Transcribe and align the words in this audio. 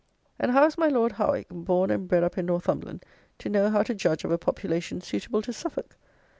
And 0.39 0.49
how 0.49 0.65
is 0.65 0.79
my 0.79 0.87
Lord 0.87 1.11
Howick, 1.11 1.45
born 1.51 1.91
and 1.91 2.07
bred 2.07 2.23
up 2.23 2.35
in 2.35 2.47
Northumberland, 2.47 3.03
to 3.37 3.49
know 3.49 3.69
how 3.69 3.83
to 3.83 3.93
judge 3.93 4.23
of 4.23 4.31
a 4.31 4.37
population 4.39 4.99
suitable 4.99 5.43
to 5.43 5.53
Suffolk? 5.53 5.95